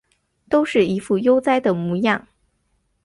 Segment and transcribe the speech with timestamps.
[0.49, 2.27] 都是一副悠哉的模样